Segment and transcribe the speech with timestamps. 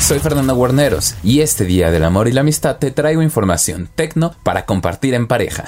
[0.00, 4.34] Soy Fernando Guarneros y este día del amor y la amistad te traigo información tecno
[4.42, 5.64] para compartir en pareja.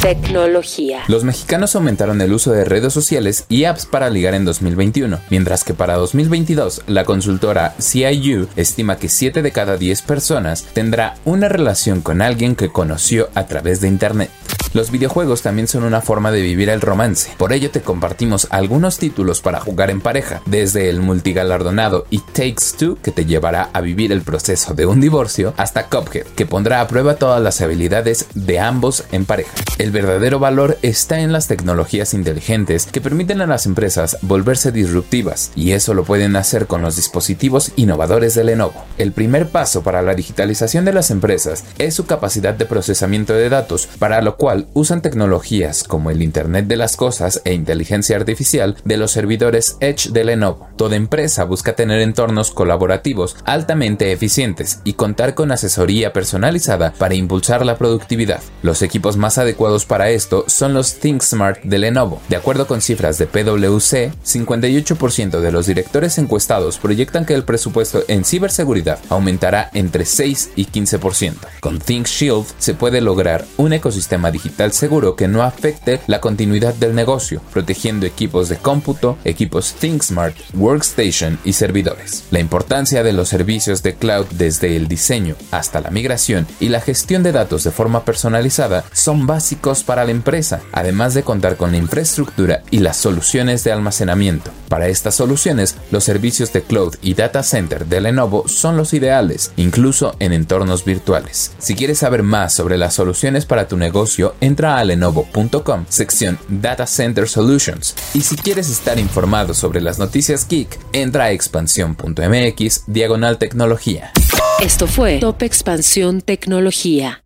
[0.00, 1.02] Tecnología.
[1.08, 5.62] Los mexicanos aumentaron el uso de redes sociales y apps para ligar en 2021, mientras
[5.62, 11.48] que para 2022 la consultora CIU estima que 7 de cada 10 personas tendrá una
[11.48, 14.30] relación con alguien que conoció a través de Internet.
[14.74, 18.98] Los videojuegos también son una forma de vivir el romance, por ello te compartimos algunos
[18.98, 23.80] títulos para jugar en pareja, desde el multigalardonado It Takes Two, que te llevará a
[23.80, 28.26] vivir el proceso de un divorcio, hasta Cuphead, que pondrá a prueba todas las habilidades
[28.34, 29.52] de ambos en pareja.
[29.78, 35.52] El verdadero valor está en las tecnologías inteligentes que permiten a las empresas volverse disruptivas,
[35.54, 38.84] y eso lo pueden hacer con los dispositivos innovadores de Lenovo.
[38.98, 43.48] El primer paso para la digitalización de las empresas es su capacidad de procesamiento de
[43.48, 48.76] datos, para lo cual usan tecnologías como el Internet de las Cosas e inteligencia artificial
[48.84, 50.68] de los servidores Edge de Lenovo.
[50.76, 57.66] Toda empresa busca tener entornos colaborativos altamente eficientes y contar con asesoría personalizada para impulsar
[57.66, 58.40] la productividad.
[58.62, 62.22] Los equipos más adecuados para esto son los ThinkSmart de Lenovo.
[62.28, 68.02] De acuerdo con cifras de PwC, 58% de los directores encuestados proyectan que el presupuesto
[68.08, 71.34] en ciberseguridad aumentará entre 6 y 15%.
[71.60, 76.94] Con ThinkShield se puede lograr un ecosistema digital seguro que no afecte la continuidad del
[76.94, 82.24] negocio, protegiendo equipos de cómputo, equipos ThinkSmart, Workstation y servidores.
[82.30, 86.80] La importancia de los servicios de cloud desde el diseño hasta la migración y la
[86.80, 91.72] gestión de datos de forma personalizada son básicos para la empresa, además de contar con
[91.72, 94.50] la infraestructura y las soluciones de almacenamiento.
[94.68, 99.52] Para estas soluciones, los servicios de cloud y data center de Lenovo son los ideales,
[99.56, 101.52] incluso en entornos virtuales.
[101.58, 106.86] Si quieres saber más sobre las soluciones para tu negocio, entra a lenovo.com, sección Data
[106.86, 107.94] Center Solutions.
[108.14, 114.12] Y si quieres estar informado sobre las noticias geek, entra a expansión.mx, diagonal tecnología.
[114.60, 117.23] Esto fue Top Expansión Tecnología.